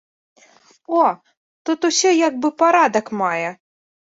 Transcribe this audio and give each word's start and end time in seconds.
О, 1.01 1.03
тут 1.71 1.79
усё 1.91 2.09
як 2.27 2.33
бы 2.47 2.53
парадак 2.63 3.05
мае. 3.21 3.49